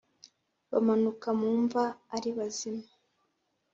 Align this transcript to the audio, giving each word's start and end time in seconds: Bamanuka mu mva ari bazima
Bamanuka 0.71 1.27
mu 1.39 1.49
mva 1.63 1.83
ari 2.15 2.29
bazima 2.37 2.85